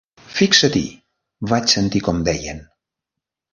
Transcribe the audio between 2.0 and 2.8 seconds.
com deien.